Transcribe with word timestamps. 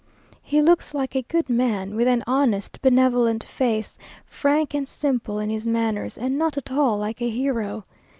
He 0.41 0.63
looks 0.63 0.95
like 0.95 1.13
a 1.13 1.21
good 1.21 1.47
man, 1.47 1.93
with 1.95 2.07
an 2.07 2.23
honest, 2.25 2.81
benevolent 2.81 3.43
face, 3.43 3.99
frank 4.25 4.73
and 4.73 4.87
simple 4.87 5.37
in 5.37 5.51
his 5.51 5.67
manners, 5.67 6.17
and 6.17 6.39
not 6.39 6.57
at 6.57 6.71
all 6.71 6.97
like 6.97 7.21
a 7.21 7.29
hero. 7.29 7.85